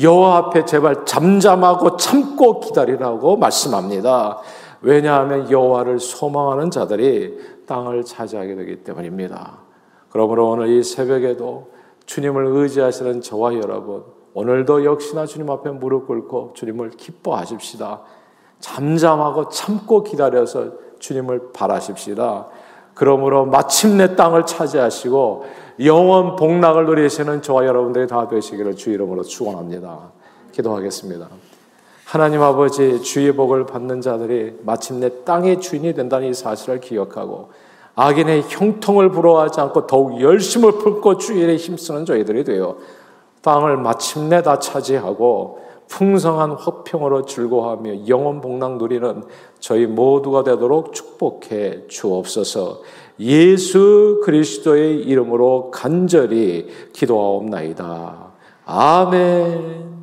여호와 0.00 0.36
앞에 0.36 0.64
제발 0.64 1.04
잠잠하고 1.04 1.96
참고 1.96 2.60
기다리라고 2.60 3.36
말씀합니다. 3.36 4.38
왜냐하면 4.82 5.50
여호와를 5.50 5.98
소망하는 5.98 6.70
자들이 6.70 7.38
땅을 7.66 8.04
차지하게 8.04 8.54
되기 8.56 8.76
때문입니다. 8.76 9.58
그러므로 10.10 10.50
오늘 10.50 10.68
이 10.68 10.82
새벽에도 10.82 11.75
주님을 12.06 12.46
의지하시는 12.46 13.20
저와 13.20 13.54
여러분, 13.54 14.04
오늘도 14.34 14.84
역시나 14.84 15.26
주님 15.26 15.50
앞에 15.50 15.70
무릎 15.70 16.06
꿇고 16.06 16.52
주님을 16.54 16.90
기뻐하십시다. 16.90 18.02
잠잠하고 18.60 19.48
참고 19.48 20.02
기다려서 20.02 20.72
주님을 20.98 21.52
바라십시다. 21.52 22.46
그러므로 22.94 23.44
마침내 23.44 24.16
땅을 24.16 24.46
차지하시고 24.46 25.44
영원 25.84 26.36
복락을 26.36 26.86
누리시는 26.86 27.42
저와 27.42 27.66
여러분들이 27.66 28.06
다 28.06 28.26
되시기를 28.28 28.76
주 28.76 28.90
이름으로 28.90 29.22
축원합니다. 29.22 30.12
기도하겠습니다. 30.52 31.28
하나님 32.06 32.40
아버지 32.40 33.02
주의 33.02 33.32
복을 33.32 33.66
받는 33.66 34.00
자들이 34.00 34.60
마침내 34.62 35.24
땅의 35.24 35.60
주인이 35.60 35.92
된다는 35.92 36.28
이 36.28 36.34
사실을 36.34 36.80
기억하고 36.80 37.50
악인의 37.96 38.44
형통을 38.48 39.10
부러워하지 39.10 39.60
않고 39.60 39.86
더욱 39.86 40.20
열심을 40.20 40.72
품고 40.72 41.16
주의 41.16 41.40
일에 41.40 41.56
힘쓰는 41.56 42.04
저희들이 42.04 42.44
되어 42.44 42.76
땅을 43.42 43.78
마침내 43.78 44.42
다 44.42 44.58
차지하고 44.58 45.66
풍성한 45.88 46.52
화평으로 46.52 47.26
즐거워하며 47.26 48.08
영원 48.08 48.40
복락 48.40 48.76
누리는 48.76 49.22
저희 49.60 49.86
모두가 49.86 50.42
되도록 50.42 50.92
축복해 50.92 51.86
주옵소서. 51.86 52.80
예수 53.20 54.20
그리스도의 54.24 54.98
이름으로 55.02 55.70
간절히 55.70 56.68
기도하옵나이다. 56.92 58.32
아멘. 58.66 59.95